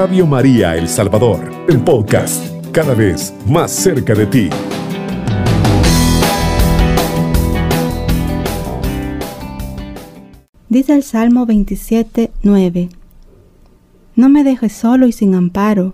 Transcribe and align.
Radio 0.00 0.26
María 0.26 0.78
El 0.78 0.88
Salvador, 0.88 1.52
el 1.68 1.78
podcast, 1.78 2.42
cada 2.72 2.94
vez 2.94 3.34
más 3.46 3.70
cerca 3.70 4.14
de 4.14 4.24
ti. 4.24 4.48
Dice 10.70 10.94
el 10.94 11.02
Salmo 11.02 11.44
27, 11.44 12.30
9. 12.42 12.88
No 14.16 14.30
me 14.30 14.42
dejes 14.42 14.72
solo 14.72 15.06
y 15.06 15.12
sin 15.12 15.34
amparo, 15.34 15.92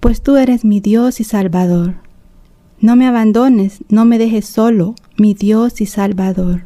pues 0.00 0.20
tú 0.20 0.36
eres 0.36 0.64
mi 0.64 0.80
Dios 0.80 1.20
y 1.20 1.24
Salvador. 1.24 1.94
No 2.80 2.96
me 2.96 3.06
abandones, 3.06 3.84
no 3.88 4.04
me 4.04 4.18
dejes 4.18 4.44
solo, 4.44 4.96
mi 5.16 5.34
Dios 5.34 5.80
y 5.80 5.86
Salvador. 5.86 6.64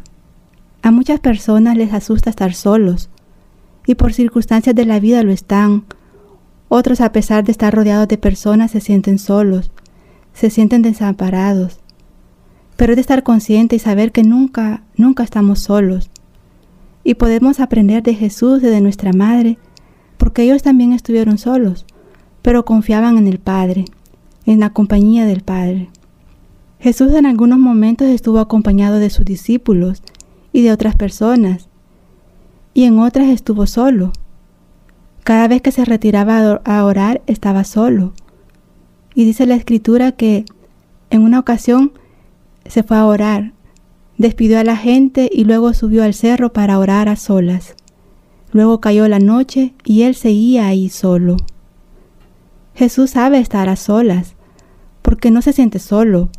A 0.81 0.93
muchas 0.93 1.21
personas 1.21 1.77
les 1.77 1.93
asusta 1.93 2.31
estar 2.31 2.55
solos, 2.55 3.11
y 3.85 3.97
por 3.97 4.15
circunstancias 4.15 4.75
de 4.75 4.87
la 4.87 4.99
vida 4.99 5.23
lo 5.23 5.31
están. 5.31 5.85
Otros, 6.69 7.01
a 7.01 7.13
pesar 7.13 7.45
de 7.45 7.53
estar 7.53 7.75
rodeados 7.75 8.09
de 8.09 8.19
personas, 8.19 8.71
se 8.71 8.81
sienten 8.81 9.19
solos, 9.19 9.71
se 10.35 10.51
sienten 10.51 10.83
desamparados. 10.83 11.81
Pero 12.77 12.93
es 12.93 12.97
de 12.97 13.01
estar 13.01 13.23
consciente 13.23 13.77
y 13.77 13.79
saber 13.79 14.13
que 14.13 14.23
nunca, 14.23 14.83
nunca 14.97 15.23
estamos 15.25 15.61
solos. 15.61 16.11
Y 17.05 17.15
podemos 17.15 17.59
aprender 17.59 18.03
de 18.03 18.15
Jesús 18.15 18.63
y 18.63 18.67
de 18.67 18.81
nuestra 18.81 19.13
Madre, 19.13 19.59
porque 20.19 20.43
ellos 20.43 20.63
también 20.63 20.93
estuvieron 20.93 21.39
solos, 21.39 21.87
pero 22.43 22.65
confiaban 22.65 23.17
en 23.17 23.29
el 23.29 23.39
Padre, 23.39 23.87
en 24.45 24.61
la 24.61 24.71
compañía 24.71 25.25
del 25.25 25.41
Padre. 25.41 25.89
Jesús 26.81 27.13
en 27.15 27.27
algunos 27.27 27.59
momentos 27.59 28.09
estuvo 28.09 28.39
acompañado 28.39 28.99
de 28.99 29.11
sus 29.11 29.25
discípulos 29.25 30.03
y 30.53 30.63
de 30.63 30.73
otras 30.73 30.95
personas, 30.97 31.69
y 32.75 32.85
en 32.85 32.99
otras 33.01 33.29
estuvo 33.29 33.67
solo. 33.67 34.13
Cada 35.29 35.47
vez 35.47 35.61
que 35.61 35.73
se 35.73 35.85
retiraba 35.85 36.63
a 36.65 36.85
orar 36.87 37.21
estaba 37.27 37.65
solo. 37.65 38.15
Y 39.15 39.27
dice 39.27 39.45
la 39.45 39.57
escritura 39.57 40.13
que 40.13 40.47
en 41.11 41.21
una 41.21 41.39
ocasión 41.39 41.93
se 42.65 42.83
fue 42.83 42.97
a 42.97 43.05
orar, 43.05 43.53
despidió 44.17 44.59
a 44.59 44.65
la 44.65 44.79
gente 44.79 45.29
y 45.31 45.45
luego 45.45 45.75
subió 45.75 46.03
al 46.03 46.15
cerro 46.15 46.55
para 46.55 46.79
orar 46.79 47.11
a 47.11 47.17
solas. 47.17 47.75
Luego 48.53 48.81
cayó 48.81 49.07
la 49.07 49.19
noche 49.19 49.75
y 49.85 50.05
él 50.05 50.15
seguía 50.15 50.67
ahí 50.67 50.89
solo. 50.89 51.37
Jesús 52.75 53.11
sabe 53.11 53.39
estar 53.39 53.69
a 53.69 53.77
solas, 53.77 54.35
porque 55.03 55.31
no 55.31 55.43
se 55.43 55.53
siente 55.53 55.79
solo, 55.79 56.31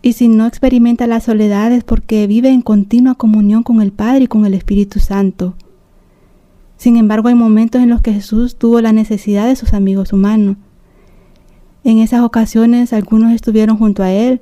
y 0.00 0.14
si 0.14 0.28
no 0.28 0.46
experimenta 0.46 1.06
la 1.06 1.20
soledad 1.20 1.72
es 1.72 1.84
porque 1.84 2.26
vive 2.26 2.48
en 2.48 2.62
continua 2.62 3.16
comunión 3.16 3.64
con 3.64 3.82
el 3.82 3.92
Padre 3.92 4.24
y 4.24 4.28
con 4.28 4.46
el 4.46 4.54
Espíritu 4.54 4.98
Santo. 4.98 5.56
Sin 6.80 6.96
embargo, 6.96 7.28
hay 7.28 7.34
momentos 7.34 7.82
en 7.82 7.90
los 7.90 8.00
que 8.00 8.14
Jesús 8.14 8.56
tuvo 8.56 8.80
la 8.80 8.94
necesidad 8.94 9.46
de 9.46 9.54
sus 9.54 9.74
amigos 9.74 10.14
humanos. 10.14 10.56
En 11.84 11.98
esas 11.98 12.22
ocasiones 12.22 12.94
algunos 12.94 13.34
estuvieron 13.34 13.76
junto 13.76 14.02
a 14.02 14.10
Él 14.10 14.40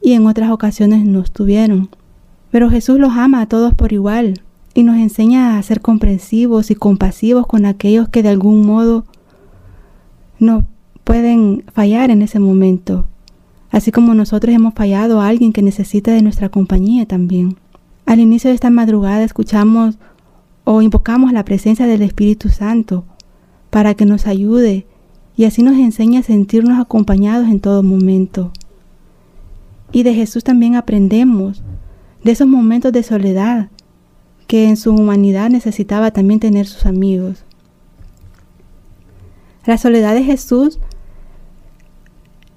y 0.00 0.12
en 0.12 0.28
otras 0.28 0.52
ocasiones 0.52 1.04
no 1.04 1.18
estuvieron. 1.18 1.88
Pero 2.52 2.70
Jesús 2.70 3.00
los 3.00 3.14
ama 3.16 3.40
a 3.40 3.46
todos 3.46 3.74
por 3.74 3.92
igual 3.92 4.40
y 4.74 4.84
nos 4.84 4.96
enseña 4.96 5.58
a 5.58 5.62
ser 5.64 5.80
comprensivos 5.80 6.70
y 6.70 6.76
compasivos 6.76 7.48
con 7.48 7.66
aquellos 7.66 8.08
que 8.08 8.22
de 8.22 8.28
algún 8.28 8.64
modo 8.64 9.04
no 10.38 10.68
pueden 11.02 11.64
fallar 11.74 12.12
en 12.12 12.22
ese 12.22 12.38
momento 12.38 13.08
así 13.70 13.92
como 13.92 14.14
nosotros 14.14 14.54
hemos 14.54 14.74
fallado 14.74 15.20
a 15.20 15.28
alguien 15.28 15.52
que 15.52 15.62
necesita 15.62 16.12
de 16.12 16.22
nuestra 16.22 16.48
compañía 16.48 17.06
también. 17.06 17.56
Al 18.06 18.20
inicio 18.20 18.50
de 18.50 18.54
esta 18.54 18.70
madrugada 18.70 19.22
escuchamos 19.22 19.98
o 20.64 20.82
invocamos 20.82 21.32
la 21.32 21.44
presencia 21.44 21.86
del 21.86 22.02
Espíritu 22.02 22.48
Santo 22.48 23.04
para 23.70 23.94
que 23.94 24.06
nos 24.06 24.26
ayude 24.26 24.86
y 25.36 25.44
así 25.44 25.62
nos 25.62 25.76
enseñe 25.76 26.18
a 26.18 26.22
sentirnos 26.22 26.78
acompañados 26.78 27.48
en 27.48 27.60
todo 27.60 27.82
momento. 27.82 28.52
Y 29.92 30.02
de 30.02 30.14
Jesús 30.14 30.44
también 30.44 30.76
aprendemos 30.76 31.62
de 32.22 32.32
esos 32.32 32.46
momentos 32.46 32.92
de 32.92 33.02
soledad 33.02 33.70
que 34.46 34.68
en 34.68 34.76
su 34.76 34.92
humanidad 34.92 35.50
necesitaba 35.50 36.10
también 36.10 36.40
tener 36.40 36.66
sus 36.66 36.86
amigos. 36.86 37.44
La 39.64 39.78
soledad 39.78 40.14
de 40.14 40.24
Jesús 40.24 40.78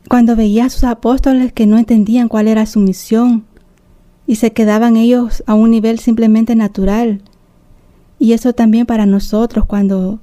cuando 0.09 0.35
veía 0.35 0.65
a 0.65 0.69
sus 0.69 0.83
apóstoles 0.83 1.53
que 1.53 1.65
no 1.65 1.77
entendían 1.77 2.27
cuál 2.27 2.47
era 2.47 2.65
su 2.65 2.79
misión 2.79 3.45
y 4.27 4.35
se 4.35 4.53
quedaban 4.53 4.97
ellos 4.97 5.43
a 5.47 5.53
un 5.53 5.71
nivel 5.71 5.99
simplemente 5.99 6.55
natural. 6.55 7.21
Y 8.23 8.31
eso 8.31 8.53
también 8.53 8.85
para 8.85 9.05
nosotros 9.05 9.65
cuando 9.65 10.21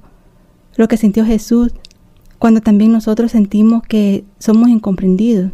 lo 0.75 0.87
que 0.87 0.97
sintió 0.97 1.23
Jesús, 1.23 1.71
cuando 2.39 2.59
también 2.59 2.91
nosotros 2.91 3.29
sentimos 3.29 3.83
que 3.83 4.25
somos 4.39 4.69
incomprendidos. 4.69 5.51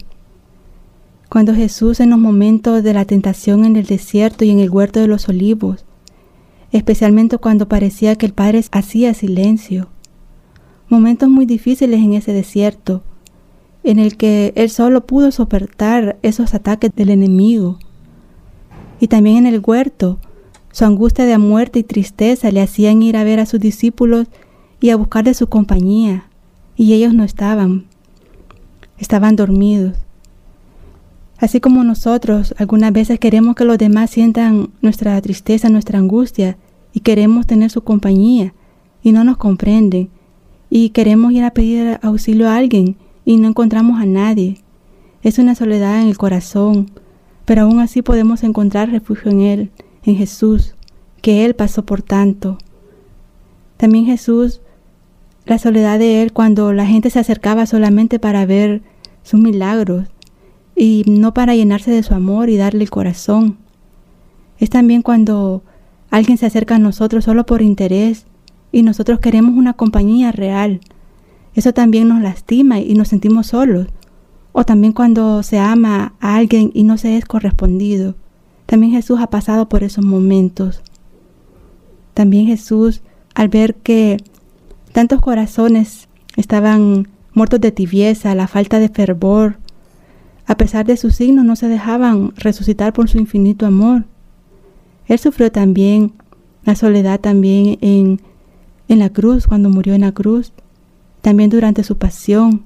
Cuando 1.27 1.53
Jesús 1.53 1.99
en 1.99 2.09
los 2.09 2.19
momentos 2.19 2.83
de 2.83 2.93
la 2.93 3.03
tentación 3.03 3.65
en 3.65 3.75
el 3.75 3.85
desierto 3.85 4.45
y 4.45 4.51
en 4.51 4.59
el 4.59 4.69
huerto 4.69 5.01
de 5.01 5.07
los 5.07 5.27
olivos, 5.27 5.83
especialmente 6.71 7.37
cuando 7.37 7.67
parecía 7.67 8.15
que 8.15 8.27
el 8.27 8.33
Padre 8.33 8.63
hacía 8.71 9.13
silencio. 9.13 9.89
Momentos 10.87 11.27
muy 11.27 11.45
difíciles 11.45 11.99
en 11.99 12.13
ese 12.13 12.31
desierto, 12.31 13.03
en 13.83 13.99
el 13.99 14.15
que 14.15 14.53
él 14.55 14.69
solo 14.69 15.05
pudo 15.05 15.33
soportar 15.33 16.17
esos 16.21 16.53
ataques 16.53 16.95
del 16.95 17.09
enemigo. 17.09 17.77
Y 19.01 19.09
también 19.09 19.35
en 19.35 19.47
el 19.47 19.61
huerto, 19.61 20.21
su 20.71 20.85
angustia 20.85 21.25
de 21.25 21.37
muerte 21.37 21.79
y 21.79 21.83
tristeza 21.83 22.51
le 22.51 22.61
hacían 22.61 23.01
ir 23.01 23.17
a 23.17 23.23
ver 23.23 23.39
a 23.39 23.45
sus 23.45 23.59
discípulos 23.59 24.27
y 24.79 24.89
a 24.91 24.95
buscar 24.95 25.23
de 25.23 25.33
su 25.33 25.47
compañía, 25.47 26.25
y 26.75 26.93
ellos 26.93 27.13
no 27.13 27.23
estaban, 27.23 27.85
estaban 28.97 29.35
dormidos. 29.35 29.97
Así 31.39 31.59
como 31.59 31.83
nosotros 31.83 32.55
algunas 32.57 32.91
veces 32.91 33.19
queremos 33.19 33.55
que 33.55 33.65
los 33.65 33.77
demás 33.77 34.09
sientan 34.09 34.69
nuestra 34.81 35.19
tristeza, 35.21 35.69
nuestra 35.69 35.99
angustia, 35.99 36.57
y 36.93 37.01
queremos 37.01 37.45
tener 37.45 37.69
su 37.69 37.81
compañía, 37.81 38.53
y 39.03 39.11
no 39.11 39.23
nos 39.23 39.37
comprenden, 39.37 40.09
y 40.69 40.89
queremos 40.89 41.31
ir 41.31 41.43
a 41.43 41.51
pedir 41.51 41.99
auxilio 42.01 42.49
a 42.49 42.55
alguien, 42.55 42.97
y 43.23 43.37
no 43.37 43.47
encontramos 43.47 44.01
a 44.01 44.05
nadie. 44.05 44.63
Es 45.21 45.37
una 45.37 45.55
soledad 45.55 46.01
en 46.01 46.07
el 46.07 46.17
corazón, 46.17 46.89
pero 47.45 47.63
aún 47.63 47.79
así 47.79 48.01
podemos 48.01 48.43
encontrar 48.43 48.89
refugio 48.89 49.31
en 49.31 49.41
Él, 49.41 49.71
en 50.07 50.17
Jesús, 50.17 50.75
que 51.21 51.45
Él 51.45 51.55
pasó 51.55 51.85
por 51.85 52.01
tanto. 52.01 52.57
También 53.77 54.05
Jesús, 54.05 54.61
la 55.45 55.59
soledad 55.59 55.99
de 55.99 56.21
Él 56.21 56.33
cuando 56.33 56.73
la 56.73 56.85
gente 56.85 57.09
se 57.09 57.19
acercaba 57.19 57.65
solamente 57.65 58.19
para 58.19 58.45
ver 58.45 58.81
sus 59.23 59.39
milagros 59.39 60.07
y 60.75 61.03
no 61.07 61.33
para 61.33 61.55
llenarse 61.55 61.91
de 61.91 62.03
su 62.03 62.13
amor 62.13 62.49
y 62.49 62.57
darle 62.57 62.83
el 62.83 62.89
corazón. 62.89 63.57
Es 64.59 64.69
también 64.69 65.01
cuando 65.01 65.63
alguien 66.09 66.37
se 66.37 66.45
acerca 66.45 66.75
a 66.75 66.79
nosotros 66.79 67.25
solo 67.25 67.45
por 67.45 67.61
interés 67.61 68.25
y 68.71 68.83
nosotros 68.83 69.19
queremos 69.19 69.55
una 69.55 69.73
compañía 69.73 70.31
real, 70.31 70.81
eso 71.57 71.73
también 71.73 72.07
nos 72.07 72.21
lastima 72.21 72.79
y 72.79 72.93
nos 72.93 73.07
sentimos 73.07 73.47
solos. 73.47 73.87
O 74.51 74.63
también 74.63 74.93
cuando 74.93 75.41
se 75.41 75.57
ama 75.57 76.13
a 76.19 76.35
alguien 76.35 76.69
y 76.75 76.83
no 76.83 76.99
se 76.99 77.17
es 77.17 77.25
correspondido. 77.25 78.13
También 78.67 78.91
Jesús 78.91 79.19
ha 79.19 79.27
pasado 79.27 79.67
por 79.67 79.83
esos 79.83 80.05
momentos. 80.05 80.83
También 82.13 82.45
Jesús, 82.45 83.01
al 83.33 83.47
ver 83.47 83.73
que 83.75 84.17
tantos 84.91 85.21
corazones 85.21 86.07
estaban 86.35 87.07
muertos 87.33 87.61
de 87.61 87.71
tibieza, 87.71 88.35
la 88.35 88.47
falta 88.47 88.79
de 88.79 88.89
fervor, 88.89 89.57
a 90.45 90.55
pesar 90.55 90.85
de 90.85 90.97
sus 90.97 91.15
signos 91.15 91.45
no 91.45 91.55
se 91.55 91.67
dejaban 91.67 92.33
resucitar 92.35 92.93
por 92.93 93.09
su 93.09 93.17
infinito 93.17 93.65
amor. 93.65 94.05
Él 95.07 95.17
sufrió 95.17 95.51
también 95.51 96.13
la 96.63 96.75
soledad 96.75 97.19
también 97.19 97.77
en, 97.81 98.21
en 98.89 98.99
la 98.99 99.09
cruz, 99.09 99.47
cuando 99.47 99.69
murió 99.69 99.93
en 99.93 100.01
la 100.01 100.11
cruz 100.11 100.53
también 101.21 101.49
durante 101.49 101.83
su 101.83 101.97
pasión, 101.97 102.63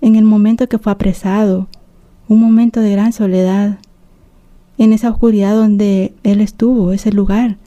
en 0.00 0.16
el 0.16 0.24
momento 0.24 0.68
que 0.68 0.78
fue 0.78 0.92
apresado, 0.92 1.68
un 2.28 2.40
momento 2.40 2.80
de 2.80 2.92
gran 2.92 3.12
soledad, 3.12 3.78
en 4.84 4.92
esa 4.92 5.10
oscuridad 5.10 5.54
donde 5.54 6.14
él 6.22 6.40
estuvo, 6.40 6.92
ese 6.92 7.12
lugar 7.12 7.58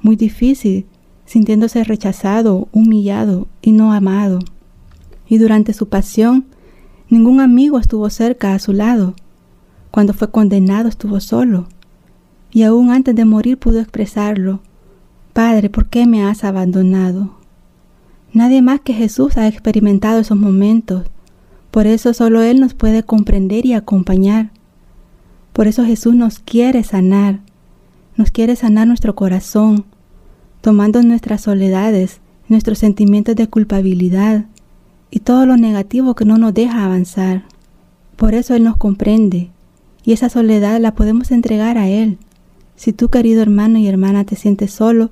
muy 0.00 0.16
difícil, 0.16 0.86
sintiéndose 1.26 1.84
rechazado, 1.84 2.68
humillado 2.72 3.48
y 3.62 3.72
no 3.72 3.92
amado. 3.92 4.40
Y 5.28 5.38
durante 5.38 5.72
su 5.72 5.88
pasión, 5.88 6.46
ningún 7.08 7.40
amigo 7.40 7.78
estuvo 7.78 8.10
cerca 8.10 8.54
a 8.54 8.58
su 8.58 8.72
lado. 8.72 9.14
Cuando 9.90 10.12
fue 10.12 10.30
condenado 10.30 10.88
estuvo 10.88 11.20
solo. 11.20 11.68
Y 12.50 12.64
aún 12.64 12.90
antes 12.90 13.14
de 13.14 13.24
morir 13.24 13.58
pudo 13.58 13.80
expresarlo, 13.80 14.60
Padre, 15.32 15.70
¿por 15.70 15.88
qué 15.88 16.06
me 16.06 16.22
has 16.24 16.44
abandonado? 16.44 17.34
Nadie 18.34 18.60
más 18.60 18.80
que 18.80 18.92
Jesús 18.92 19.36
ha 19.38 19.48
experimentado 19.48 20.20
esos 20.20 20.36
momentos. 20.36 21.06
Por 21.70 21.86
eso 21.86 22.12
solo 22.12 22.42
Él 22.42 22.60
nos 22.60 22.74
puede 22.74 23.02
comprender 23.02 23.64
y 23.64 23.72
acompañar. 23.72 24.50
Por 25.52 25.66
eso 25.66 25.84
Jesús 25.84 26.14
nos 26.14 26.38
quiere 26.38 26.82
sanar, 26.84 27.40
nos 28.16 28.30
quiere 28.30 28.56
sanar 28.56 28.86
nuestro 28.86 29.14
corazón, 29.14 29.84
tomando 30.60 31.02
nuestras 31.02 31.42
soledades 31.42 32.20
nuestros 32.52 32.78
sentimientos 32.78 33.34
de 33.34 33.48
culpabilidad 33.48 34.44
y 35.10 35.20
todo 35.20 35.46
lo 35.46 35.56
negativo 35.56 36.14
que 36.14 36.24
no 36.24 36.38
nos 36.38 36.54
deja 36.54 36.84
avanzar. 36.84 37.44
Por 38.16 38.34
eso 38.34 38.54
Él 38.54 38.62
nos 38.62 38.76
comprende 38.76 39.50
y 40.04 40.12
esa 40.12 40.28
soledad 40.28 40.80
la 40.80 40.94
podemos 40.94 41.30
entregar 41.30 41.78
a 41.78 41.88
Él. 41.88 42.18
Si 42.76 42.92
tú, 42.92 43.08
querido 43.08 43.42
hermano 43.42 43.78
y 43.78 43.88
hermana, 43.88 44.24
te 44.24 44.36
sientes 44.36 44.72
solo, 44.72 45.10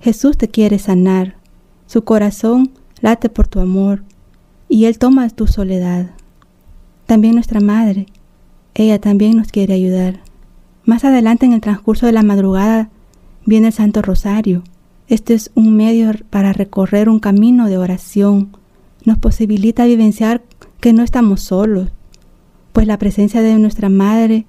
Jesús 0.00 0.36
te 0.38 0.48
quiere 0.48 0.78
sanar. 0.78 1.36
Su 1.86 2.02
corazón 2.02 2.70
late 3.00 3.28
por 3.28 3.48
tu 3.48 3.60
amor 3.60 4.02
y 4.68 4.86
Él 4.86 4.98
toma 4.98 5.28
tu 5.30 5.46
soledad. 5.46 6.10
También 7.06 7.34
nuestra 7.34 7.60
Madre, 7.60 8.06
ella 8.76 9.00
también 9.00 9.36
nos 9.36 9.48
quiere 9.48 9.74
ayudar. 9.74 10.20
Más 10.84 11.04
adelante 11.04 11.46
en 11.46 11.54
el 11.54 11.62
transcurso 11.62 12.06
de 12.06 12.12
la 12.12 12.22
madrugada 12.22 12.90
viene 13.46 13.68
el 13.68 13.72
Santo 13.72 14.02
Rosario. 14.02 14.62
Este 15.08 15.34
es 15.34 15.50
un 15.54 15.74
medio 15.74 16.12
para 16.30 16.52
recorrer 16.52 17.08
un 17.08 17.18
camino 17.18 17.68
de 17.68 17.78
oración. 17.78 18.50
Nos 19.04 19.16
posibilita 19.18 19.86
vivenciar 19.86 20.42
que 20.80 20.92
no 20.92 21.02
estamos 21.02 21.40
solos, 21.40 21.90
pues 22.72 22.86
la 22.86 22.98
presencia 22.98 23.40
de 23.40 23.58
nuestra 23.58 23.88
Madre 23.88 24.44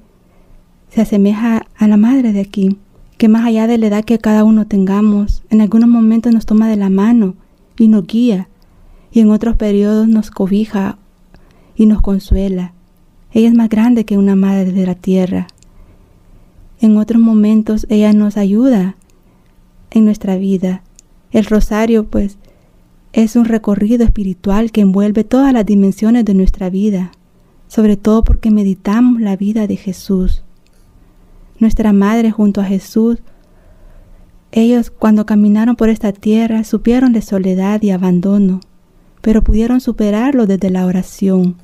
se 0.90 1.02
asemeja 1.02 1.66
a 1.78 1.88
la 1.88 1.96
Madre 1.96 2.34
de 2.34 2.42
aquí, 2.42 2.78
que 3.18 3.30
más 3.30 3.46
allá 3.46 3.66
de 3.66 3.78
la 3.78 3.88
edad 3.88 4.04
que 4.04 4.20
cada 4.20 4.44
uno 4.44 4.68
tengamos, 4.68 5.44
en 5.50 5.62
algunos 5.62 5.90
momentos 5.90 6.34
nos 6.34 6.46
toma 6.46 6.68
de 6.68 6.76
la 6.76 6.90
mano 6.90 7.36
y 7.78 7.88
nos 7.88 8.06
guía, 8.06 8.50
y 9.12 9.22
en 9.22 9.32
otros 9.32 9.56
periodos 9.56 10.08
nos 10.08 10.32
cobija 10.32 10.98
y 11.76 11.86
nos 11.86 12.02
consuela. 12.02 12.74
Ella 13.32 13.50
es 13.50 13.54
más 13.54 13.70
grande 13.70 14.06
que 14.06 14.18
una 14.18 14.36
madre 14.36 14.72
de 14.72 14.86
la 14.86 14.96
tierra. 14.96 15.48
En 16.80 16.98
otros 16.98 17.22
momentos 17.22 17.86
ella 17.90 18.14
nos 18.14 18.38
ayuda 18.38 18.96
en 19.92 20.06
nuestra 20.06 20.38
vida. 20.38 20.84
El 21.32 21.46
rosario, 21.46 22.06
pues, 22.08 22.38
es 23.14 23.36
un 23.36 23.46
recorrido 23.46 24.04
espiritual 24.04 24.72
que 24.72 24.82
envuelve 24.82 25.24
todas 25.24 25.54
las 25.54 25.66
dimensiones 25.66 26.26
de 26.26 26.34
nuestra 26.34 26.70
vida 26.70 27.12
sobre 27.68 27.98
todo 27.98 28.24
porque 28.24 28.52
meditamos 28.52 29.22
la 29.22 29.36
vida 29.36 29.68
de 29.68 29.76
Jesús. 29.76 30.44
Nuestra 31.60 31.94
madre 31.94 32.32
junto 32.32 32.62
a 32.62 32.66
Jesús, 32.66 33.20
ellos 34.52 34.90
cuando 34.90 35.26
caminaron 35.26 35.76
por 35.76 35.90
esta 35.90 36.14
tierra 36.14 36.64
supieron 36.64 37.14
de 37.14 37.22
soledad 37.22 37.82
y 37.82 37.92
abandono, 37.92 38.62
pero 39.22 39.44
pudieron 39.44 39.82
superarlo 39.82 40.46
desde 40.46 40.70
la 40.70 40.86
oración, 40.86 41.58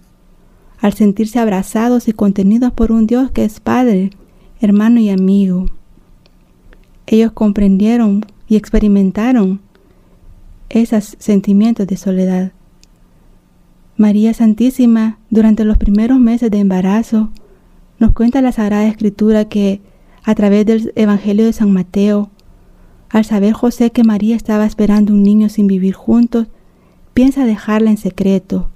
al 0.83 0.91
sentirse 0.91 1.39
abrazados 1.39 2.09
y 2.09 2.11
contenidos 2.11 2.73
por 2.73 2.91
un 2.91 3.07
Dios 3.07 3.31
que 3.31 3.45
es 3.45 3.61
Padre, 3.61 4.09
hermano 4.59 4.99
y 4.99 5.09
amigo. 5.09 5.67
Ellos 7.07 7.31
comprendieron 7.31 8.25
y 8.49 8.57
experimentaron 8.57 9.61
esos 10.67 11.15
sentimientos 11.19 11.87
de 11.87 11.95
soledad. 11.95 12.51
María 13.95 14.33
Santísima, 14.33 15.19
durante 15.29 15.63
los 15.63 15.77
primeros 15.77 16.19
meses 16.19 16.51
de 16.51 16.59
embarazo, 16.59 17.31
nos 17.97 18.11
cuenta 18.11 18.41
la 18.41 18.51
Sagrada 18.51 18.85
Escritura 18.85 19.45
que, 19.45 19.79
a 20.25 20.35
través 20.35 20.65
del 20.65 20.91
Evangelio 20.97 21.45
de 21.45 21.53
San 21.53 21.71
Mateo, 21.71 22.29
al 23.09 23.23
saber 23.23 23.53
José 23.53 23.91
que 23.91 24.03
María 24.03 24.35
estaba 24.35 24.65
esperando 24.65 25.13
un 25.13 25.23
niño 25.23 25.47
sin 25.47 25.65
vivir 25.65 25.93
juntos, 25.93 26.47
piensa 27.13 27.45
dejarla 27.45 27.89
en 27.89 27.97
secreto. 27.97 28.72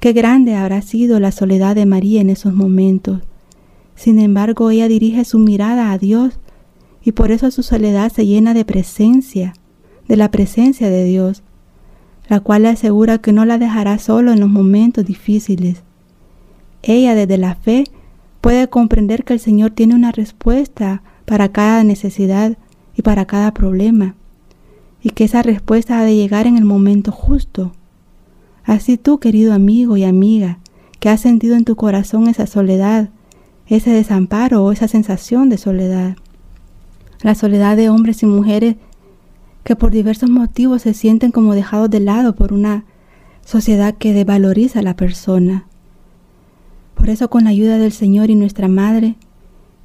Qué 0.00 0.12
grande 0.12 0.54
habrá 0.54 0.82
sido 0.82 1.20
la 1.20 1.32
soledad 1.32 1.74
de 1.74 1.86
María 1.86 2.20
en 2.20 2.30
esos 2.30 2.54
momentos. 2.54 3.22
Sin 3.94 4.18
embargo, 4.18 4.70
ella 4.70 4.88
dirige 4.88 5.24
su 5.24 5.38
mirada 5.38 5.92
a 5.92 5.98
Dios 5.98 6.38
y 7.02 7.12
por 7.12 7.32
eso 7.32 7.50
su 7.50 7.62
soledad 7.62 8.12
se 8.12 8.26
llena 8.26 8.54
de 8.54 8.64
presencia, 8.64 9.54
de 10.06 10.16
la 10.16 10.30
presencia 10.30 10.88
de 10.88 11.04
Dios 11.04 11.42
la 12.28 12.40
cual 12.40 12.62
le 12.62 12.68
asegura 12.68 13.18
que 13.18 13.32
no 13.32 13.44
la 13.44 13.58
dejará 13.58 13.98
solo 13.98 14.32
en 14.32 14.40
los 14.40 14.50
momentos 14.50 15.04
difíciles. 15.04 15.82
Ella 16.82 17.14
desde 17.14 17.38
la 17.38 17.54
fe 17.54 17.84
puede 18.40 18.68
comprender 18.68 19.24
que 19.24 19.32
el 19.32 19.40
Señor 19.40 19.70
tiene 19.70 19.94
una 19.94 20.12
respuesta 20.12 21.02
para 21.24 21.48
cada 21.48 21.82
necesidad 21.84 22.56
y 22.94 23.02
para 23.02 23.24
cada 23.24 23.52
problema, 23.52 24.14
y 25.02 25.10
que 25.10 25.24
esa 25.24 25.42
respuesta 25.42 25.98
ha 25.98 26.04
de 26.04 26.16
llegar 26.16 26.46
en 26.46 26.56
el 26.56 26.64
momento 26.64 27.12
justo. 27.12 27.72
Así 28.68 28.98
tú, 28.98 29.18
querido 29.18 29.54
amigo 29.54 29.96
y 29.96 30.04
amiga, 30.04 30.58
que 31.00 31.08
has 31.08 31.22
sentido 31.22 31.56
en 31.56 31.64
tu 31.64 31.74
corazón 31.74 32.28
esa 32.28 32.46
soledad, 32.46 33.08
ese 33.66 33.90
desamparo 33.90 34.62
o 34.62 34.72
esa 34.72 34.88
sensación 34.88 35.48
de 35.48 35.56
soledad. 35.56 36.18
La 37.22 37.34
soledad 37.34 37.78
de 37.78 37.88
hombres 37.88 38.22
y 38.22 38.26
mujeres 38.26 38.76
que 39.64 39.74
por 39.74 39.90
diversos 39.90 40.28
motivos 40.28 40.82
se 40.82 40.92
sienten 40.92 41.32
como 41.32 41.54
dejados 41.54 41.88
de 41.88 42.00
lado 42.00 42.34
por 42.34 42.52
una 42.52 42.84
sociedad 43.42 43.94
que 43.94 44.12
devaloriza 44.12 44.80
a 44.80 44.82
la 44.82 44.96
persona. 44.96 45.66
Por 46.94 47.08
eso 47.08 47.30
con 47.30 47.44
la 47.44 47.50
ayuda 47.50 47.78
del 47.78 47.92
Señor 47.92 48.28
y 48.28 48.34
nuestra 48.34 48.68
Madre, 48.68 49.16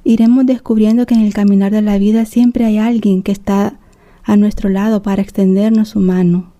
iremos 0.04 0.44
descubriendo 0.44 1.06
que 1.06 1.14
en 1.14 1.22
el 1.22 1.32
caminar 1.32 1.72
de 1.72 1.80
la 1.80 1.96
vida 1.96 2.26
siempre 2.26 2.66
hay 2.66 2.76
alguien 2.76 3.22
que 3.22 3.32
está 3.32 3.78
a 4.24 4.36
nuestro 4.36 4.68
lado 4.68 5.00
para 5.00 5.22
extendernos 5.22 5.88
su 5.88 6.00
mano. 6.00 6.53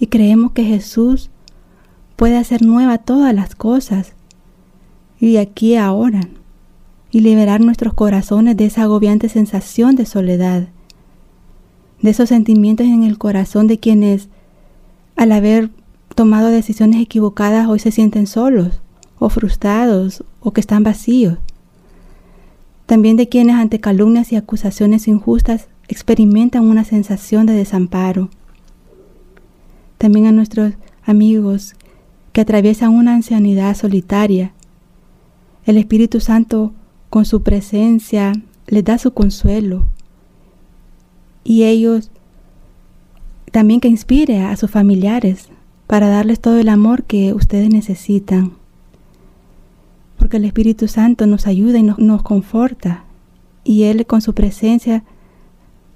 Y 0.00 0.08
creemos 0.08 0.50
que 0.50 0.64
Jesús 0.64 1.30
puede 2.16 2.36
hacer 2.36 2.62
nueva 2.62 2.98
todas 2.98 3.32
las 3.32 3.54
cosas 3.54 4.14
y 5.20 5.34
de 5.34 5.38
aquí 5.38 5.76
a 5.76 5.86
ahora 5.86 6.22
y 7.12 7.20
liberar 7.20 7.60
nuestros 7.60 7.94
corazones 7.94 8.56
de 8.56 8.66
esa 8.66 8.82
agobiante 8.82 9.28
sensación 9.28 9.94
de 9.94 10.06
soledad 10.06 10.68
de 12.02 12.10
esos 12.10 12.28
sentimientos 12.28 12.86
en 12.86 13.02
el 13.02 13.18
corazón 13.18 13.66
de 13.66 13.78
quienes 13.78 14.28
al 15.16 15.32
haber 15.32 15.70
tomado 16.14 16.48
decisiones 16.48 17.00
equivocadas 17.00 17.68
hoy 17.68 17.78
se 17.78 17.90
sienten 17.90 18.26
solos 18.26 18.80
o 19.18 19.28
frustrados 19.28 20.24
o 20.40 20.52
que 20.52 20.60
están 20.60 20.82
vacíos. 20.82 21.38
También 22.86 23.16
de 23.16 23.28
quienes 23.28 23.56
ante 23.56 23.80
calumnias 23.80 24.32
y 24.32 24.36
acusaciones 24.36 25.08
injustas 25.08 25.68
experimentan 25.88 26.64
una 26.64 26.84
sensación 26.84 27.46
de 27.46 27.52
desamparo. 27.52 28.30
También 30.00 30.26
a 30.26 30.32
nuestros 30.32 30.72
amigos 31.04 31.74
que 32.32 32.40
atraviesan 32.40 32.94
una 32.94 33.14
ancianidad 33.14 33.76
solitaria. 33.76 34.54
El 35.66 35.76
Espíritu 35.76 36.20
Santo 36.20 36.72
con 37.10 37.26
su 37.26 37.42
presencia 37.42 38.32
les 38.66 38.82
da 38.82 38.96
su 38.96 39.12
consuelo, 39.12 39.88
y 41.44 41.64
ellos 41.64 42.10
también 43.52 43.80
que 43.80 43.88
inspire 43.88 44.40
a 44.40 44.56
sus 44.56 44.70
familiares 44.70 45.50
para 45.86 46.08
darles 46.08 46.40
todo 46.40 46.56
el 46.56 46.70
amor 46.70 47.04
que 47.04 47.34
ustedes 47.34 47.68
necesitan. 47.68 48.52
Porque 50.16 50.38
el 50.38 50.46
Espíritu 50.46 50.88
Santo 50.88 51.26
nos 51.26 51.46
ayuda 51.46 51.78
y 51.78 51.82
nos, 51.82 51.98
nos 51.98 52.22
conforta 52.22 53.04
y 53.64 53.82
Él 53.82 54.06
con 54.06 54.22
su 54.22 54.32
presencia 54.32 55.04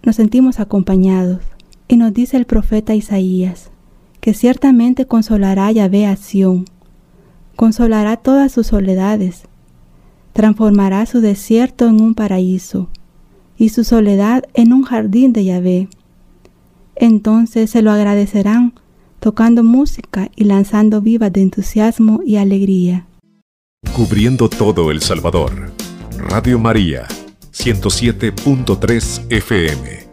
nos 0.03 0.17
sentimos 0.17 0.61
acompañados. 0.61 1.41
Y 1.89 1.97
nos 1.97 2.13
dice 2.13 2.37
el 2.37 2.45
profeta 2.45 2.95
Isaías 2.95 3.71
que 4.25 4.33
ciertamente 4.33 5.05
consolará 5.05 5.71
Yahvé 5.71 6.07
a 6.07 6.17
Sión, 6.17 6.65
consolará 7.57 8.17
todas 8.17 8.51
sus 8.51 8.69
soledades, 8.69 9.43
transformará 10.33 11.05
su 11.05 11.21
desierto 11.21 11.87
en 11.89 12.01
un 12.01 12.15
paraíso 12.15 12.89
y 13.59 13.69
su 13.69 13.85
soledad 13.85 14.45
en 14.55 14.73
un 14.73 14.83
jardín 14.85 15.35
de 15.35 15.45
Yahvé. 15.45 15.89
Entonces 16.97 17.71
se 17.71 17.83
lo 17.83 17.91
agradecerán 17.91 18.73
tocando 19.21 19.63
música 19.63 20.31
y 20.35 20.45
lanzando 20.45 21.03
vivas 21.03 21.31
de 21.31 21.43
entusiasmo 21.43 22.23
y 22.25 22.37
alegría. 22.37 23.05
Cubriendo 23.95 24.49
todo 24.49 24.91
El 24.91 25.03
Salvador. 25.03 25.71
Radio 26.17 26.59
María, 26.59 27.07
107.3 27.53 29.27
FM. 29.29 30.04